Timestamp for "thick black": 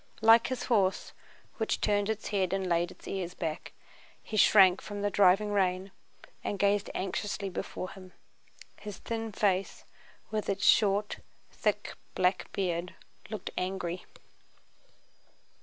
11.51-12.51